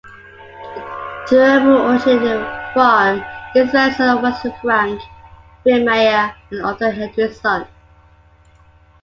[1.29, 2.41] The term originated
[2.73, 3.21] from
[3.55, 4.99] Israelson and West and Frank
[5.63, 7.67] Veihmeyer and Arthur Hendrickson.